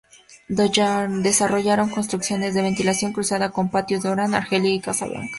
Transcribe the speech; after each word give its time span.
Desarrollaron 0.47 1.91
construcciones 1.91 2.55
de 2.55 2.63
ventilación 2.63 3.13
cruzada 3.13 3.51
con 3.51 3.69
patios, 3.69 4.03
en 4.03 4.09
Orán, 4.13 4.33
Argelia 4.33 4.71
y 4.73 4.79
Casablanca. 4.79 5.29